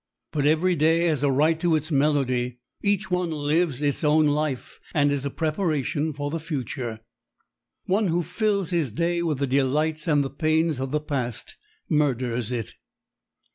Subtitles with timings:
[0.31, 2.57] But every day has a right to its melody.
[2.81, 7.01] Each one lives its own life and is a preparation for the future.
[7.85, 11.55] One who fills his day with the delights and the pains of the past
[11.87, 12.73] murders it.